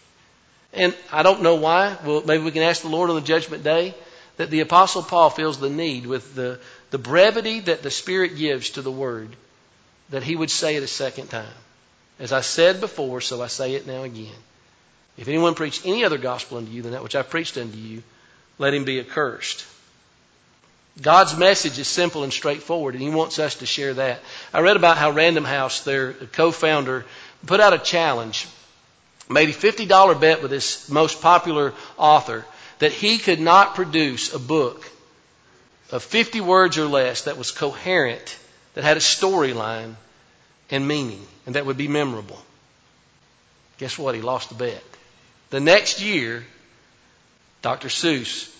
[0.76, 1.96] And I don't know why.
[2.04, 3.94] Well, maybe we can ask the Lord on the judgment day
[4.36, 6.60] that the apostle Paul feels the need with the
[6.90, 9.34] the brevity that the Spirit gives to the Word,
[10.10, 11.46] that He would say it a second time.
[12.18, 14.32] As I said before, so I say it now again.
[15.18, 18.02] If anyone preach any other gospel unto you than that which I preached unto you,
[18.58, 19.66] let him be accursed.
[21.00, 24.20] God's message is simple and straightforward, and He wants us to share that.
[24.54, 27.04] I read about how Random House, their co-founder,
[27.44, 28.46] put out a challenge,
[29.28, 32.44] made a $50 bet with his most popular author,
[32.78, 34.88] that he could not produce a book
[35.90, 38.38] of 50 words or less that was coherent,
[38.74, 39.94] that had a storyline
[40.70, 42.40] and meaning, and that would be memorable.
[43.78, 44.14] Guess what?
[44.14, 44.82] He lost the bet.
[45.50, 46.44] The next year,
[47.62, 47.88] Dr.
[47.88, 48.52] Seuss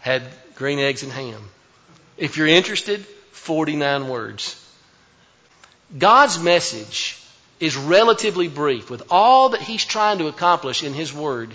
[0.00, 0.22] had
[0.54, 1.48] green eggs and ham.
[2.16, 4.64] If you're interested, 49 words.
[5.96, 7.17] God's message
[7.60, 11.50] is relatively brief with all that He's trying to accomplish in His Word.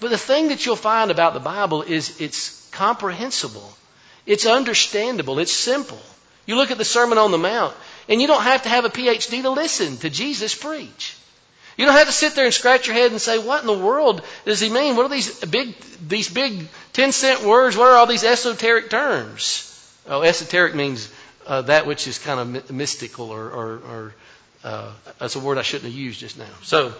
[0.00, 3.72] But the thing that you'll find about the Bible is it's comprehensible.
[4.26, 5.38] It's understandable.
[5.38, 6.00] It's simple.
[6.44, 7.74] You look at the Sermon on the Mount,
[8.08, 11.16] and you don't have to have a PhD to listen to Jesus preach.
[11.76, 13.78] You don't have to sit there and scratch your head and say, what in the
[13.78, 14.96] world does he mean?
[14.96, 15.74] What are these big,
[16.08, 17.76] these big 10 cent words?
[17.76, 19.72] What are all these esoteric terms?
[20.08, 21.10] Oh, esoteric means
[21.46, 24.14] uh, that which is kind of mystical or, or, or
[24.66, 26.44] uh, that's a word I shouldn't have used just now.
[26.62, 26.92] So,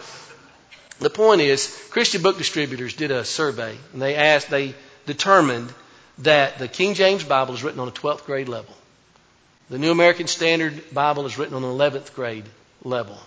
[1.00, 4.74] the point is, Christian book distributors did a survey and they asked, they
[5.04, 5.74] determined
[6.18, 8.72] that the King James Bible is written on a 12th grade level.
[9.68, 12.44] The New American Standard Bible is written on an 11th grade
[12.84, 13.18] level.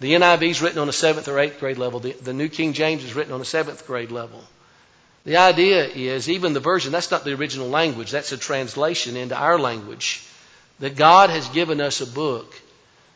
[0.00, 2.00] The NIV is written on a 7th or 8th grade level.
[2.00, 4.42] The, the New King James is written on a 7th grade level.
[5.24, 9.36] The idea is, even the version, that's not the original language, that's a translation into
[9.36, 10.26] our language.
[10.80, 12.52] That God has given us a book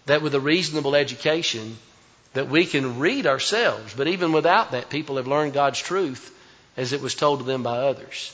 [0.06, 1.76] that with a reasonable education,
[2.32, 3.94] that we can read ourselves.
[3.94, 6.32] But even without that, people have learned God's truth
[6.76, 8.32] as it was told to them by others.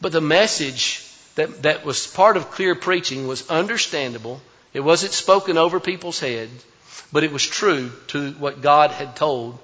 [0.00, 4.40] But the message that, that was part of clear preaching was understandable.
[4.72, 6.64] It wasn't spoken over people's heads,
[7.12, 9.58] but it was true to what God had told,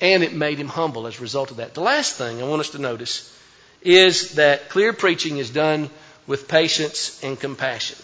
[0.00, 1.74] and it made him humble as a result of that.
[1.74, 3.30] The last thing I want us to notice
[3.82, 5.90] is that clear preaching is done
[6.26, 7.98] with patience and compassion.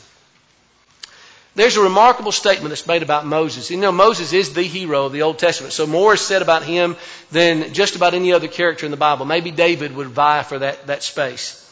[1.60, 3.70] There's a remarkable statement that's made about Moses.
[3.70, 6.62] You know, Moses is the hero of the Old Testament, so more is said about
[6.62, 6.96] him
[7.32, 9.26] than just about any other character in the Bible.
[9.26, 11.62] Maybe David would vie for that, that space.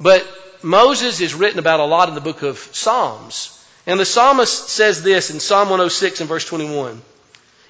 [0.00, 0.26] But
[0.64, 3.64] Moses is written about a lot in the book of Psalms.
[3.86, 7.00] And the psalmist says this in Psalm 106 and verse 21.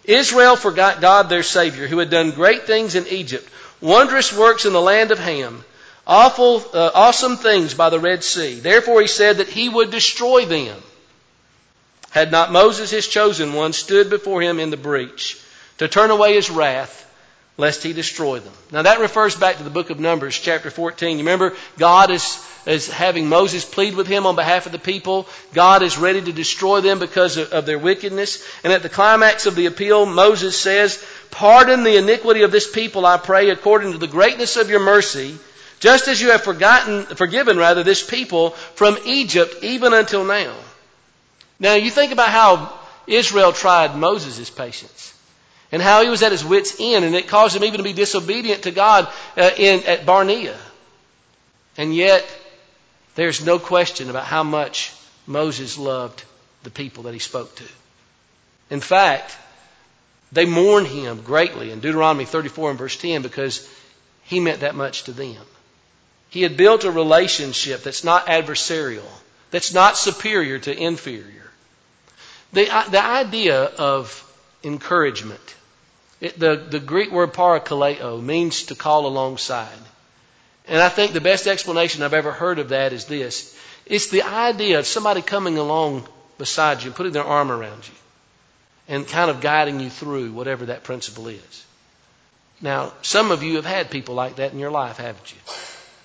[0.04, 3.46] Israel forgot God their Savior, who had done great things in Egypt,
[3.82, 5.62] wondrous works in the land of Ham,
[6.06, 8.54] awful, uh, awesome things by the Red Sea.
[8.54, 10.82] Therefore he said that he would destroy them.
[12.12, 15.40] Had not Moses, his chosen one, stood before him in the breach
[15.78, 16.98] to turn away his wrath,
[17.56, 18.52] lest he destroy them.
[18.70, 21.18] Now that refers back to the book of Numbers, chapter 14.
[21.18, 25.26] You remember, God is, is having Moses plead with him on behalf of the people.
[25.54, 28.46] God is ready to destroy them because of, of their wickedness.
[28.62, 33.06] And at the climax of the appeal, Moses says, Pardon the iniquity of this people,
[33.06, 35.38] I pray, according to the greatness of your mercy,
[35.80, 40.54] just as you have forgotten, forgiven rather this people from Egypt even until now.
[41.62, 45.14] Now you think about how Israel tried Moses' patience
[45.70, 47.92] and how he was at his wits' end, and it caused him even to be
[47.92, 50.58] disobedient to God uh, in, at Barnea.
[51.76, 52.28] And yet,
[53.14, 54.92] there's no question about how much
[55.24, 56.24] Moses loved
[56.64, 57.64] the people that he spoke to.
[58.68, 59.36] In fact,
[60.32, 63.68] they mourned him greatly in Deuteronomy 34 and verse 10 because
[64.24, 65.40] he meant that much to them.
[66.28, 69.08] He had built a relationship that's not adversarial,
[69.52, 71.42] that's not superior to inferior.
[72.52, 74.18] The, uh, the idea of
[74.62, 75.56] encouragement,
[76.20, 79.68] it, the, the Greek word parakaleo means to call alongside.
[80.68, 83.58] And I think the best explanation I've ever heard of that is this.
[83.86, 86.06] It's the idea of somebody coming along
[86.38, 87.94] beside you, putting their arm around you,
[88.86, 91.66] and kind of guiding you through whatever that principle is.
[92.60, 95.38] Now, some of you have had people like that in your life, haven't you?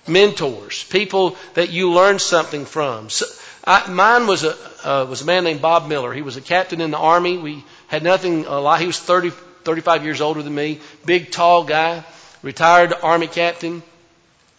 [0.08, 3.10] Mentors, people that you learn something from.
[3.10, 3.26] So,
[3.64, 6.12] I, mine was a uh, was a man named Bob Miller.
[6.12, 7.36] He was a captain in the army.
[7.36, 8.80] We had nothing a lot.
[8.80, 9.30] He was 30,
[9.64, 10.80] 35 years older than me.
[11.04, 12.04] Big, tall guy,
[12.42, 13.82] retired army captain.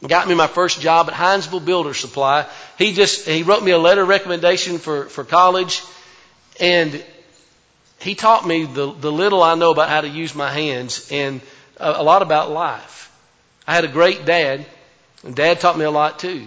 [0.05, 2.45] Got me my first job at Hinesville Builder Supply.
[2.77, 5.83] He just he wrote me a letter of recommendation for for college,
[6.59, 7.03] and
[7.99, 11.41] he taught me the the little I know about how to use my hands and
[11.77, 13.12] a, a lot about life.
[13.67, 14.65] I had a great dad,
[15.23, 16.45] and Dad taught me a lot too.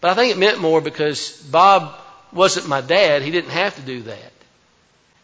[0.00, 1.94] But I think it meant more because Bob
[2.32, 3.22] wasn't my dad.
[3.22, 4.32] He didn't have to do that.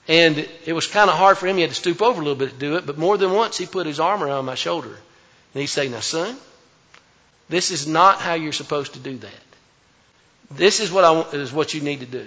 [0.09, 1.57] And it was kind of hard for him.
[1.57, 2.87] He had to stoop over a little bit to do it.
[2.87, 4.89] But more than once, he put his arm around my shoulder.
[4.89, 6.37] And he'd say, Now, son,
[7.49, 9.43] this is not how you're supposed to do that.
[10.51, 12.27] This is what I want, is what you need to do.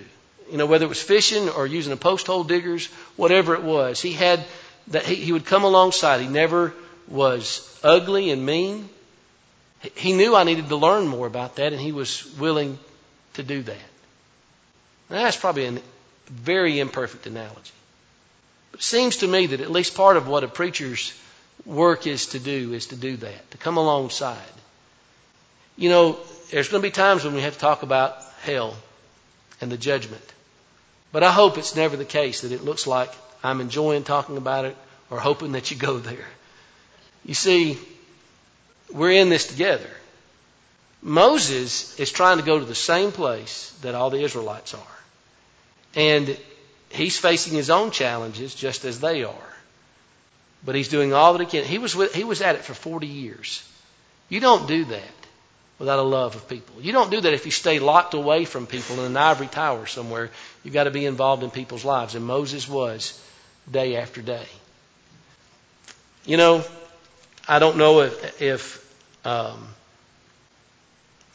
[0.52, 4.02] You know, whether it was fishing or using a post hole diggers, whatever it was,
[4.02, 4.46] he had
[4.88, 6.22] that he, he would come alongside.
[6.22, 6.74] He never
[7.08, 8.90] was ugly and mean.
[9.96, 12.80] He knew I needed to learn more about that, and he was willing
[13.34, 13.90] to do that.
[15.10, 15.82] Now, that's probably a
[16.28, 17.72] very imperfect analogy.
[18.72, 21.14] But it seems to me that at least part of what a preacher's
[21.66, 24.38] work is to do is to do that, to come alongside.
[25.76, 26.20] You know,
[26.52, 28.76] there's going to be times when we have to talk about hell
[29.60, 30.24] and the judgment.
[31.12, 33.12] But I hope it's never the case that it looks like
[33.44, 34.76] I'm enjoying talking about it
[35.10, 36.28] or hoping that you go there.
[37.26, 37.78] You see,
[38.94, 39.90] we're in this together.
[41.02, 44.98] Moses is trying to go to the same place that all the Israelites are.
[45.96, 46.38] And
[46.90, 49.54] he's facing his own challenges just as they are.
[50.66, 51.66] But he's doing all that he can.
[51.66, 53.68] He was, with, he was at it for 40 years.
[54.30, 55.12] You don't do that
[55.78, 56.82] without a love of people.
[56.82, 59.86] You don't do that if you stay locked away from people in an ivory tower
[59.86, 60.32] somewhere.
[60.64, 62.16] You've got to be involved in people's lives.
[62.16, 63.22] And Moses was
[63.70, 64.48] day after day.
[66.26, 66.64] You know,
[67.48, 69.68] I don't know if, if um,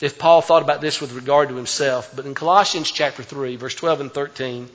[0.01, 3.75] if Paul thought about this with regard to himself, but in Colossians chapter 3, verse
[3.75, 4.68] 12 and 13,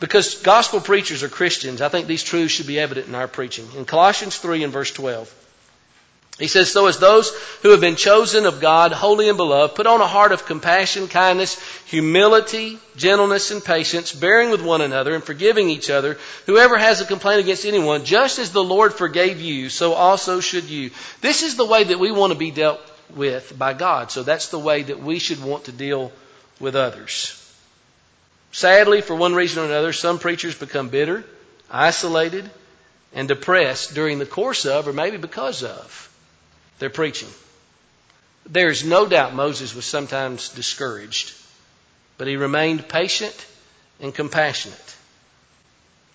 [0.00, 3.68] because gospel preachers are Christians, I think these truths should be evident in our preaching.
[3.76, 5.32] In Colossians 3 and verse 12,
[6.38, 7.30] he says, So as those
[7.62, 11.08] who have been chosen of God, holy and beloved, put on a heart of compassion,
[11.08, 16.16] kindness, humility, gentleness, and patience, bearing with one another and forgiving each other.
[16.46, 20.64] Whoever has a complaint against anyone, just as the Lord forgave you, so also should
[20.64, 20.92] you.
[21.20, 22.80] This is the way that we want to be dealt
[23.16, 24.12] with by God.
[24.12, 26.12] So that's the way that we should want to deal
[26.60, 27.34] with others.
[28.52, 31.24] Sadly, for one reason or another, some preachers become bitter,
[31.68, 32.48] isolated,
[33.12, 36.07] and depressed during the course of, or maybe because of,
[36.78, 37.28] their preaching.
[38.46, 41.34] There's no doubt Moses was sometimes discouraged,
[42.16, 43.46] but he remained patient
[44.00, 44.96] and compassionate.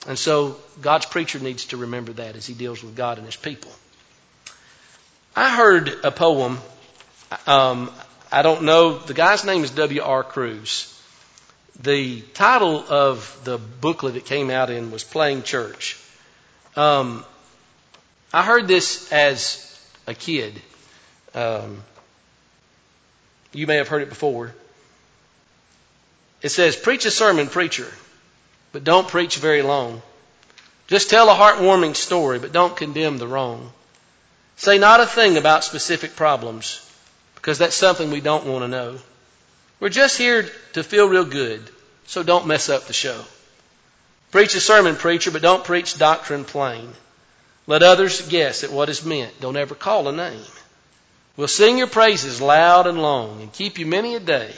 [0.07, 3.35] And so God's preacher needs to remember that as he deals with God and his
[3.35, 3.71] people.
[5.35, 6.59] I heard a poem.
[7.47, 7.91] Um,
[8.31, 8.97] I don't know.
[8.97, 10.23] The guy's name is W.R.
[10.23, 10.89] Cruz.
[11.81, 15.97] The title of the booklet it came out in was Playing Church.
[16.75, 17.25] Um,
[18.31, 19.72] I heard this as
[20.07, 20.61] a kid.
[21.33, 21.83] Um,
[23.53, 24.53] you may have heard it before.
[26.41, 27.91] It says, Preach a sermon, preacher,
[28.71, 30.01] but don't preach very long.
[30.87, 33.71] Just tell a heartwarming story, but don't condemn the wrong.
[34.57, 36.79] Say not a thing about specific problems,
[37.35, 38.97] because that's something we don't want to know.
[39.79, 41.67] We're just here to feel real good
[42.05, 43.19] so don't mess up the show.
[44.31, 46.93] Preach a sermon, preacher, but don't preach doctrine plain.
[47.65, 49.39] Let others guess at what is meant.
[49.39, 50.41] Don't ever call a name.
[51.37, 54.53] We'll sing your praises loud and long and keep you many a day.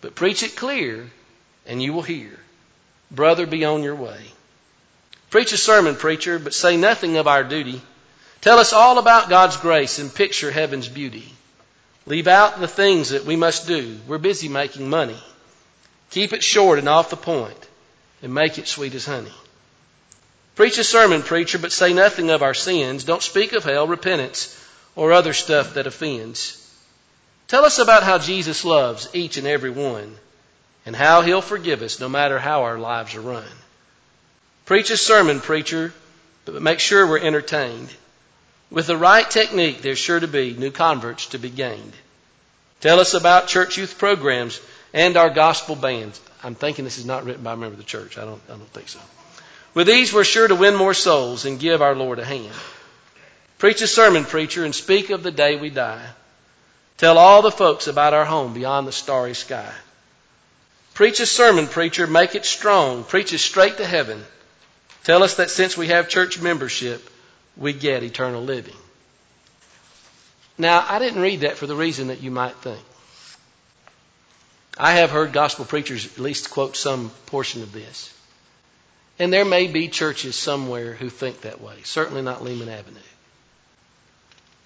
[0.00, 1.10] But preach it clear
[1.66, 2.38] and you will hear.
[3.10, 4.20] Brother, be on your way.
[5.30, 7.80] Preach a sermon, preacher, but say nothing of our duty.
[8.40, 11.32] Tell us all about God's grace and picture heaven's beauty.
[12.06, 13.98] Leave out the things that we must do.
[14.06, 15.18] We're busy making money.
[16.10, 17.68] Keep it short and off the point
[18.22, 19.32] and make it sweet as honey.
[20.56, 23.04] Preach a sermon, preacher, but say nothing of our sins.
[23.04, 24.58] Don't speak of hell, repentance,
[24.96, 26.62] or other stuff that offends.
[27.46, 30.16] Tell us about how Jesus loves each and every one
[30.86, 33.44] and how he'll forgive us no matter how our lives are run.
[34.64, 35.92] Preach a sermon, preacher,
[36.46, 37.88] but make sure we're entertained.
[38.70, 41.92] With the right technique, there's sure to be new converts to be gained.
[42.80, 44.60] Tell us about church youth programs
[44.94, 46.20] and our gospel bands.
[46.42, 48.16] I'm thinking this is not written by a member of the church.
[48.16, 49.00] I don't, I don't think so.
[49.76, 52.54] With these, we're sure to win more souls and give our Lord a hand.
[53.58, 56.06] Preach a sermon, preacher, and speak of the day we die.
[56.96, 59.70] Tell all the folks about our home beyond the starry sky.
[60.94, 63.04] Preach a sermon, preacher, make it strong.
[63.04, 64.24] Preach it straight to heaven.
[65.04, 67.06] Tell us that since we have church membership,
[67.54, 68.76] we get eternal living.
[70.56, 72.80] Now, I didn't read that for the reason that you might think.
[74.78, 78.14] I have heard gospel preachers at least quote some portion of this.
[79.18, 82.98] And there may be churches somewhere who think that way, certainly not Lehman Avenue.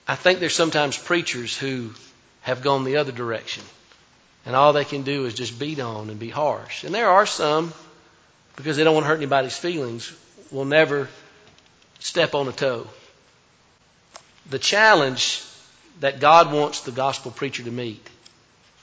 [0.09, 1.93] I think there's sometimes preachers who
[2.43, 3.63] have gone the other direction.
[4.45, 6.85] And all they can do is just beat on and be harsh.
[6.85, 7.73] And there are some,
[8.57, 10.13] because they don't want to hurt anybody's feelings,
[10.51, 11.09] will never
[12.01, 12.89] step on a toe.
[14.49, 15.45] The challenge
[16.01, 18.05] that God wants the gospel preacher to meet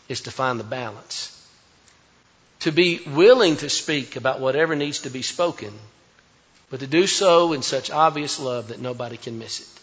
[0.08, 1.37] is to find the balance.
[2.62, 5.74] To be willing to speak about whatever needs to be spoken,
[6.70, 9.82] but to do so in such obvious love that nobody can miss it.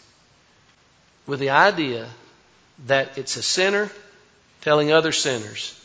[1.25, 2.07] With the idea
[2.85, 3.89] that it's a sinner
[4.61, 5.79] telling other sinners,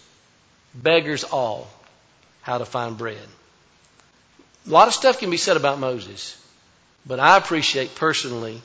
[0.75, 1.69] beggars all,
[2.43, 3.29] how to find bread.
[4.67, 6.37] A lot of stuff can be said about Moses,
[7.07, 8.61] but I appreciate personally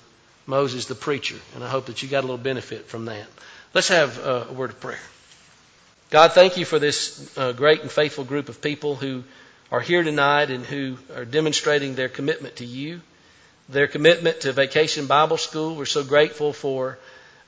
[0.45, 3.27] Moses the preacher, and I hope that you got a little benefit from that.
[3.73, 4.99] Let's have uh, a word of prayer.
[6.11, 9.23] God, thank you for this uh, great and faithful group of people who
[9.71, 13.01] are here tonight and who are demonstrating their commitment to you,
[13.69, 15.75] their commitment to Vacation Bible School.
[15.75, 16.99] We're so grateful for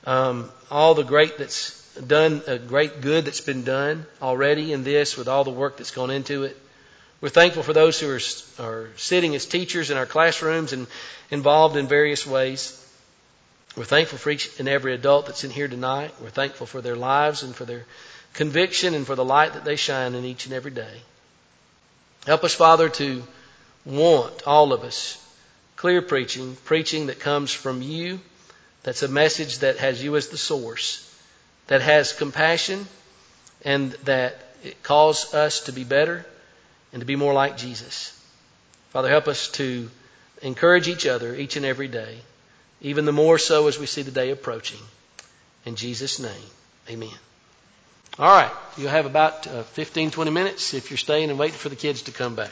[0.06, 5.16] um, all the great that's done, a great good that's been done already in this
[5.16, 6.56] with all the work that's gone into it.
[7.20, 10.88] We're thankful for those who are, are sitting as teachers in our classrooms and
[11.30, 12.74] involved in various ways.
[13.76, 16.12] We're thankful for each and every adult that's in here tonight.
[16.20, 17.84] We're thankful for their lives and for their
[18.34, 21.02] conviction and for the light that they shine in each and every day.
[22.26, 23.22] Help us, Father, to
[23.84, 25.24] want, all of us,
[25.76, 28.20] clear preaching, preaching that comes from you,
[28.82, 31.04] that's a message that has you as the source,
[31.68, 32.86] that has compassion,
[33.64, 36.24] and that it calls us to be better
[36.92, 38.12] and to be more like Jesus.
[38.90, 39.90] Father, help us to
[40.42, 42.18] encourage each other each and every day,
[42.80, 44.80] even the more so as we see the day approaching.
[45.64, 46.50] In Jesus' name,
[46.88, 47.27] amen.
[48.18, 51.68] All right, you'll have about uh, 15, 20 minutes if you're staying and waiting for
[51.68, 52.50] the kids to come back.